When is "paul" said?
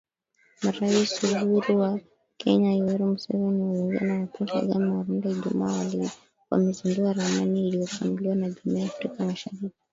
4.33-4.47